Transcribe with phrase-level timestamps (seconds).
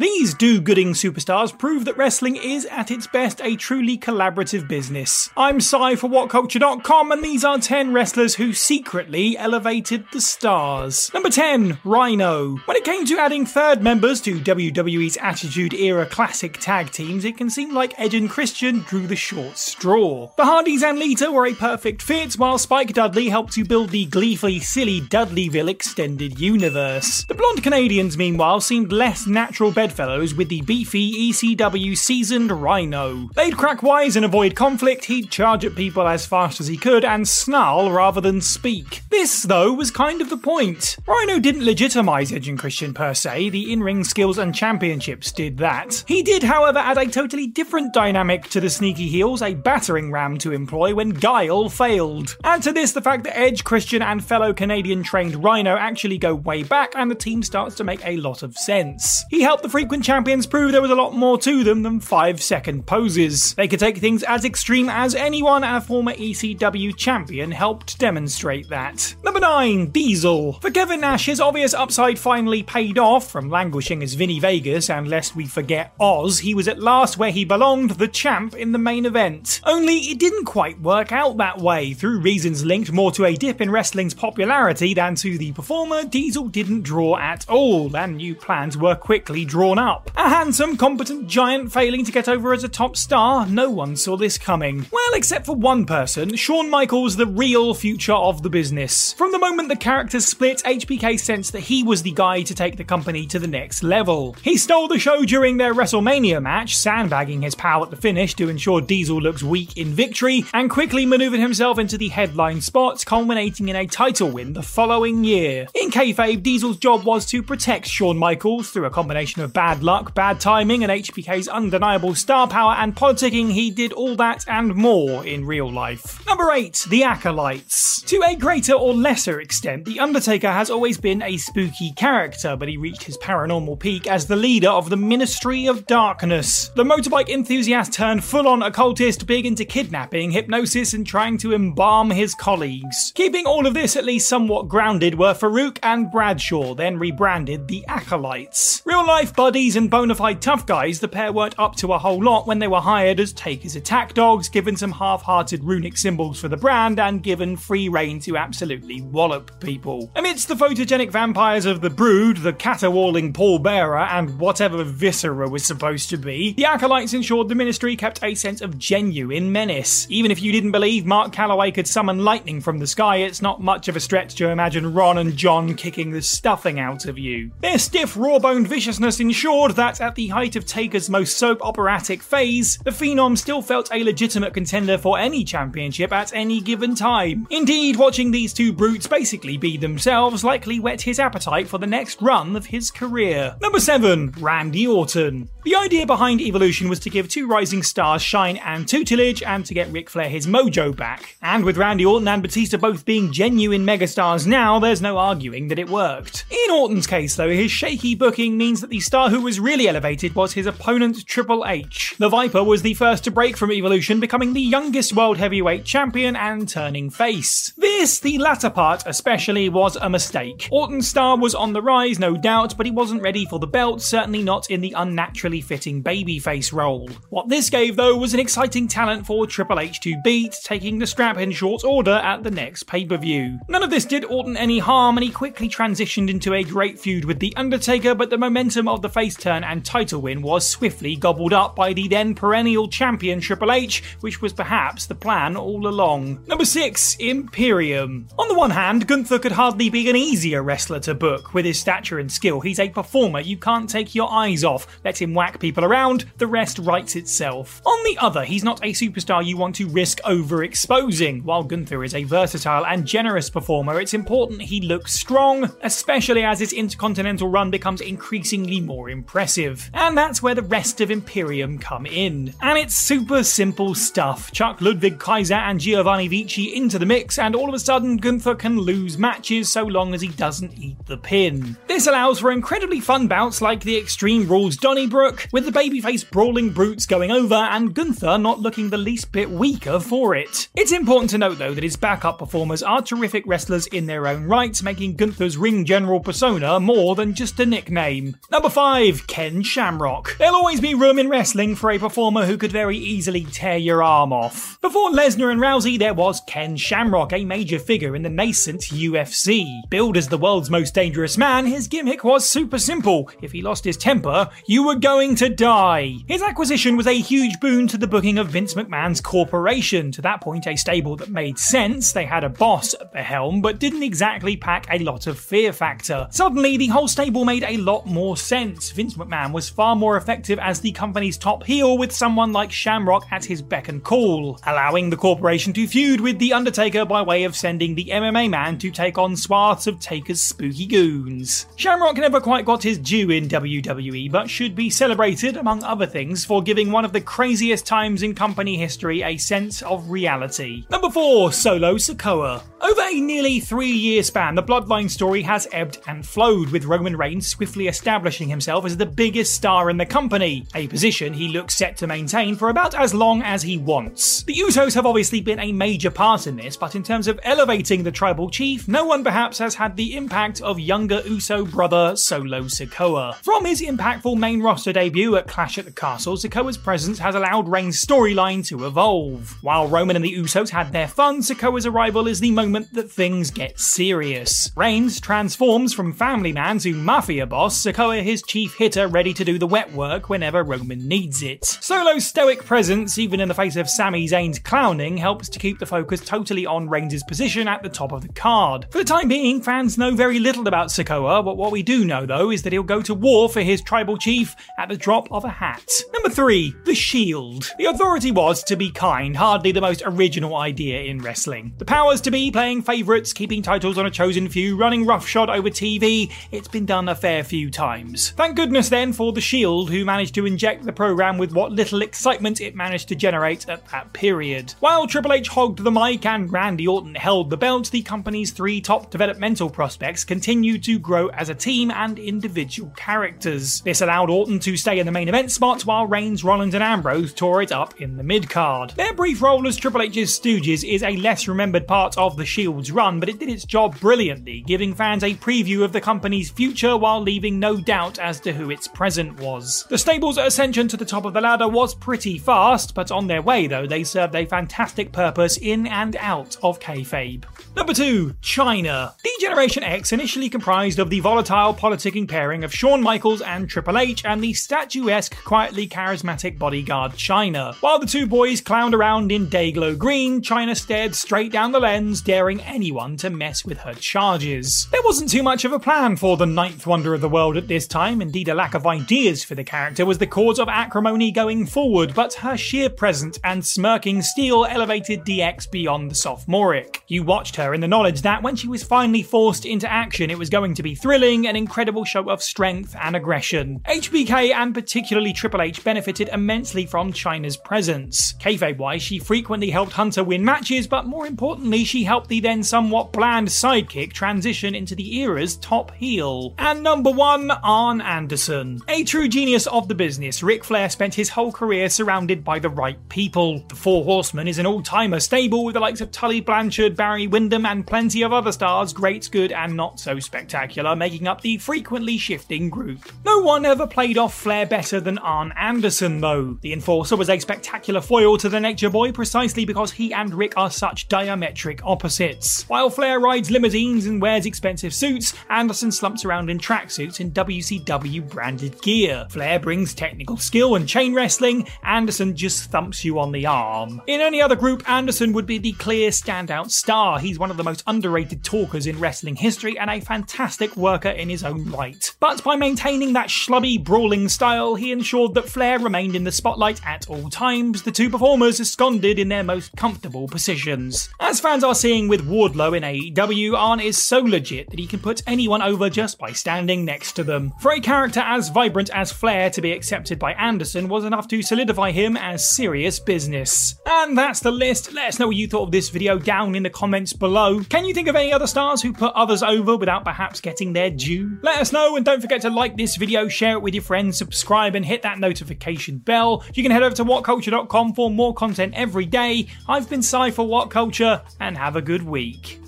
[0.00, 5.28] These do gooding superstars prove that wrestling is at its best a truly collaborative business.
[5.36, 11.10] I'm Psy for WhatCulture.com, and these are 10 wrestlers who secretly elevated the stars.
[11.12, 12.58] Number 10, Rhino.
[12.58, 17.36] When it came to adding third members to WWE's Attitude Era classic tag teams, it
[17.36, 20.30] can seem like Edge and Christian drew the short straw.
[20.36, 24.06] The Hardys and Lita were a perfect fit, while Spike Dudley helped to build the
[24.06, 27.24] gleefully silly Dudleyville extended universe.
[27.24, 33.30] The blonde Canadians, meanwhile, seemed less natural bed bedfellows with the beefy ECW seasoned Rhino.
[33.34, 37.06] They'd crack wise and avoid conflict, he'd charge at people as fast as he could
[37.06, 39.00] and snarl rather than speak.
[39.08, 40.98] This, though, was kind of the point.
[41.06, 45.56] Rhino didn't legitimize Edge and Christian per se, the in ring skills and championships did
[45.56, 46.04] that.
[46.06, 50.36] He did, however, add a totally different dynamic to the sneaky heels, a battering ram
[50.38, 52.36] to employ when Guile failed.
[52.44, 56.34] Add to this the fact that Edge, Christian, and fellow Canadian trained Rhino actually go
[56.34, 59.24] way back, and the team starts to make a lot of sense.
[59.30, 62.42] He helped the frequent champions prove there was a lot more to them than 5
[62.42, 63.54] second poses.
[63.54, 68.68] They could take things as extreme as anyone, and a former ECW champion helped demonstrate
[68.70, 69.14] that.
[69.22, 70.54] Number 9, Diesel.
[70.54, 75.06] For Kevin Nash, his obvious upside finally paid off from languishing as Vinny Vegas, and
[75.06, 78.78] lest we forget Oz, he was at last where he belonged, the champ in the
[78.78, 79.60] main event.
[79.62, 81.92] Only it didn't quite work out that way.
[81.92, 86.48] Through reasons linked more to a dip in wrestling's popularity than to the performer, Diesel
[86.48, 90.10] didn't draw at all, and new plans were quickly drawn drawn up.
[90.16, 94.16] A handsome, competent giant failing to get over as a top star, no one saw
[94.16, 94.86] this coming.
[94.90, 99.12] Well, except for one person, Shawn Michaels, the real future of the business.
[99.12, 102.76] From the moment the characters split, HBK sensed that he was the guy to take
[102.76, 104.36] the company to the next level.
[104.42, 108.48] He stole the show during their WrestleMania match, sandbagging his pal at the finish to
[108.48, 113.68] ensure Diesel looks weak in victory, and quickly maneuvered himself into the headline spots, culminating
[113.68, 115.66] in a title win the following year.
[115.74, 120.14] In kayfabe, Diesel's job was to protect Shawn Michaels through a combination of bad luck,
[120.14, 125.26] bad timing, and HBK's undeniable star power and politicking, he did all that and more
[125.26, 126.24] in real life.
[126.28, 128.00] Number 8, The Acolytes.
[128.02, 132.68] To a greater or lesser extent, The Undertaker has always been a spooky character, but
[132.68, 136.68] he reached his paranormal peak as the leader of the Ministry of Darkness.
[136.76, 142.10] The motorbike enthusiast turned full on occultist, big into kidnapping, hypnosis, and trying to embalm
[142.10, 143.12] his colleagues.
[143.16, 147.84] Keeping all of this at least somewhat grounded were Faarooq and Bradshaw, then rebranded The
[147.88, 148.82] Acolytes.
[148.86, 152.20] Real life buddies and bona fide tough guys, the pair weren't up to a whole
[152.20, 156.40] lot when they were hired as Taker's attack dogs, given some half hearted runic symbols
[156.40, 160.10] for the brand, and given free reign to absolutely wallop people.
[160.16, 166.10] Amidst the photogenic vampires of the Brood, the caterwauling pallbearer, and whatever Viscera was supposed
[166.10, 170.08] to be, the Acolytes ensured the ministry kept a sense of genuine menace.
[170.10, 173.62] Even if you didn't believe Mark Calaway could summon lightning from the sky, it's not
[173.62, 177.52] much of a stretch to imagine Ron and John kicking the stuffing out of you.
[177.60, 182.22] Their stiff, raw boned viciousness ensured that at the height of Taker's most soap operatic
[182.22, 187.46] phase, the Phenom still felt a legitimate contender for any championship at any given time.
[187.50, 192.22] Indeed, watching these two brutes basically be themselves likely whet his appetite for the next
[192.22, 193.54] run of his career.
[193.60, 195.50] Number 7, Randy Orton.
[195.64, 199.74] The idea behind Evolution was to give two rising stars shine and tutelage and to
[199.74, 201.36] get Ric Flair his mojo back.
[201.42, 205.78] And with Randy Orton and Batista both being genuine megastars now, there's no arguing that
[205.78, 206.46] it worked.
[206.50, 209.88] In Orton's case, though, his shaky booking means that the stars superstar who was really
[209.88, 212.14] elevated was his opponent Triple H.
[212.18, 216.36] The Viper was the first to break from Evolution, becoming the youngest world heavyweight champion
[216.36, 217.72] and turning face.
[217.76, 220.68] This, the latter part especially, was a mistake.
[220.70, 224.00] Orton's star was on the rise, no doubt, but he wasn't ready for the belt,
[224.02, 227.08] certainly not in the unnaturally fitting babyface role.
[227.30, 231.06] What this gave, though, was an exciting talent for Triple H to beat, taking the
[231.06, 233.58] strap in short order at the next pay per view.
[233.68, 237.24] None of this did Orton any harm, and he quickly transitioned into a great feud
[237.24, 241.16] with The Undertaker, but the momentum of the face turn and title win was swiftly
[241.16, 245.86] gobbled up by the then perennial champion Triple H, which was perhaps the plan all
[245.86, 246.44] along.
[246.46, 248.28] Number 6, Imperium.
[248.38, 251.54] On the one hand, Gunther could hardly be an easier wrestler to book.
[251.54, 254.86] With his stature and skill, he's a performer you can't take your eyes off.
[255.04, 257.82] Let him whack people around, the rest writes itself.
[257.86, 261.42] On the other, he's not a superstar you want to risk overexposing.
[261.42, 266.60] While Gunther is a versatile and generous performer, it's important he looks strong, especially as
[266.60, 269.90] his intercontinental run becomes increasingly more impressive.
[269.94, 272.54] And that's where the rest of Imperium come in.
[272.60, 274.50] And it's super simple stuff.
[274.52, 278.54] Chuck Ludwig Kaiser and Giovanni Vinci into the mix, and all of a sudden Gunther
[278.54, 281.76] can lose matches so long as he doesn't eat the pin.
[281.86, 286.70] This allows for incredibly fun bouts like the Extreme Rules Donnybrook, with the babyface brawling
[286.70, 290.68] brutes going over and Gunther not looking the least bit weaker for it.
[290.74, 294.44] It's important to note though that his backup performers are terrific wrestlers in their own
[294.44, 298.36] right, making Gunther's ring general persona more than just a nickname.
[298.50, 300.38] Number 5, Ken Shamrock.
[300.38, 304.02] There'll always be room in wrestling for a performer who could very easily tear your
[304.02, 304.80] arm off.
[304.80, 309.82] Before Lesnar and Rousey, there was Ken Shamrock, a major figure in the nascent UFC.
[309.90, 313.30] Billed as the world's most dangerous man, his gimmick was super simple.
[313.42, 316.14] If he lost his temper, you were going to die.
[316.26, 320.10] His acquisition was a huge boon to the booking of Vince McMahon's corporation.
[320.12, 322.12] To that point, a stable that made sense.
[322.12, 325.74] They had a boss at the helm, but didn't exactly pack a lot of fear
[325.74, 326.26] factor.
[326.30, 328.77] Suddenly, the whole stable made a lot more sense.
[328.78, 333.26] Vince McMahon was far more effective as the company's top heel with someone like Shamrock
[333.30, 337.44] at his beck and call, allowing the corporation to feud with The Undertaker by way
[337.44, 341.66] of sending the MMA man to take on swaths of Taker's spooky goons.
[341.76, 346.44] Shamrock never quite got his due in WWE, but should be celebrated, among other things,
[346.44, 350.84] for giving one of the craziest times in company history a sense of reality.
[350.90, 352.62] Number 4, Solo Sikoa.
[352.80, 357.16] Over a nearly three year span, the Bloodline story has ebbed and flowed, with Roman
[357.16, 361.74] Reigns swiftly establishing himself as the biggest star in the company, a position he looks
[361.74, 364.44] set to maintain for about as long as he wants.
[364.44, 368.04] The Usos have obviously been a major part in this, but in terms of elevating
[368.04, 372.62] the tribal chief, no one perhaps has had the impact of younger Uso brother Solo
[372.62, 373.34] Sikoa.
[373.36, 377.68] From his impactful main roster debut at Clash at the Castle, Sikoa's presence has allowed
[377.68, 379.58] Reigns' storyline to evolve.
[379.62, 383.50] While Roman and the Usos had their fun, Sikoa's arrival is the moment that things
[383.50, 384.70] get serious.
[384.76, 389.58] Reigns transforms from family man to mafia boss, Sikoa his chief hitter ready to do
[389.58, 391.64] the wet work whenever Roman needs it.
[391.64, 395.86] Solo's stoic presence, even in the face of Sami Zayn's clowning, helps to keep the
[395.86, 398.86] focus totally on Reigns' position at the top of the card.
[398.90, 402.26] For the time being, fans know very little about Sikoa, but what we do know
[402.26, 405.46] though is that he'll go to war for his tribal chief at the drop of
[405.46, 405.90] a hat.
[406.12, 407.72] Number 3, The Shield.
[407.78, 411.72] The authority was, to be kind, hardly the most original idea in wrestling.
[411.78, 415.70] The powers to be playing favourites, keeping titles on a chosen few, running roughshod over
[415.70, 418.30] TV, it's been done a fair few times.
[418.30, 422.02] Thank goodness then for The Shield, who managed to inject the programme with what little
[422.02, 424.74] excitement it managed to generate at that period.
[424.80, 428.80] While Triple H hogged the mic and Randy Orton held the belt, the company's three
[428.80, 433.82] top developmental prospects continued to grow as a team and individual characters.
[433.82, 437.32] This allowed Orton to stay in the main event spot while Reigns, Rollins, and Ambrose
[437.32, 438.94] tore it up in the mid card.
[438.96, 442.90] Their brief role as Triple H's Stooges is a less remembered part of the Shield's
[442.90, 446.96] run, but it did its job brilliantly, giving fans a preview of the company's future
[446.96, 449.84] while leaving no doubt as to who its present was.
[449.88, 453.42] The stable's ascension to the top of the ladder was pretty fast, but on their
[453.42, 457.44] way though, they served a fantastic purpose in and out of kayfabe.
[457.76, 459.12] Number 2, Chyna.
[459.22, 463.98] The Generation X initially comprised of the volatile politicking pairing of Shawn Michaels and Triple
[463.98, 467.74] H and the statuesque, quietly charismatic bodyguard Chyna.
[467.76, 472.22] While the two boys clowned around in Dayglow Green, Chyna stared straight down the lens,
[472.38, 474.86] daring anyone to mess with her charges.
[474.92, 477.66] There wasn't too much of a plan for the ninth wonder of the world at
[477.66, 481.32] this time, indeed, a lack of ideas for the character was the cause of acrimony
[481.32, 487.02] going forward, but her sheer presence and smirking steel elevated DX beyond the sophomoric.
[487.08, 490.38] You watched her in the knowledge that when she was finally forced into action, it
[490.38, 493.80] was going to be thrilling, an incredible show of strength and aggression.
[493.80, 498.34] HBK and particularly Triple H benefited immensely from Chyna's presence.
[498.34, 502.62] Kayfabe wise, she frequently helped Hunter win matches, but more importantly, she helped the then
[502.62, 506.54] somewhat bland sidekick transition into the era's top heel.
[506.58, 508.80] And number one, Arn Anderson.
[508.88, 512.68] A true genius of the business, Ric Flair spent his whole career surrounded by the
[512.68, 513.64] right people.
[513.68, 517.26] The Four Horsemen is an all timer stable with the likes of Tully Blanchard, Barry
[517.26, 521.58] Windham, and plenty of other stars, great, good, and not so spectacular, making up the
[521.58, 523.00] frequently shifting group.
[523.24, 526.58] No one ever played off Flair better than Arn Anderson, though.
[526.60, 530.54] The Enforcer was a spectacular foil to the Nature Boy precisely because he and Ric
[530.56, 532.17] are such diametric opposites.
[532.66, 538.28] While Flair rides limousines and wears expensive suits, Anderson slumps around in tracksuits in WCW
[538.28, 539.24] branded gear.
[539.30, 544.02] Flair brings technical skill and chain wrestling, Anderson just thumps you on the arm.
[544.08, 547.20] In any other group, Anderson would be the clear standout star.
[547.20, 551.28] He's one of the most underrated talkers in wrestling history and a fantastic worker in
[551.28, 552.12] his own right.
[552.18, 556.84] But by maintaining that schlubby, brawling style, he ensured that Flair remained in the spotlight
[556.84, 561.10] at all times, the two performers ensconced in their most comfortable positions.
[561.20, 565.00] As fans are seeing with Wardlow in AEW, Arn is so legit that he can
[565.00, 567.52] put anyone over just by standing next to them.
[567.60, 571.42] For a character as vibrant as Flair to be accepted by Anderson was enough to
[571.42, 573.74] solidify him as serious business.
[573.86, 574.92] And that's the list.
[574.92, 577.60] Let us know what you thought of this video down in the comments below.
[577.64, 580.90] Can you think of any other stars who put others over without perhaps getting their
[580.90, 581.38] due?
[581.42, 584.18] Let us know and don't forget to like this video, share it with your friends,
[584.18, 586.44] subscribe and hit that notification bell.
[586.54, 589.48] You can head over to whatculture.com for more content every day.
[589.68, 592.67] I've been Psy for What Culture and have a good week.